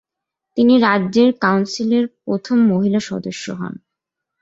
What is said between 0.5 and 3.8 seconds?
তিনি রাজ্যের কাউন্সিলের প্রথম মহিলা সদস্য হন।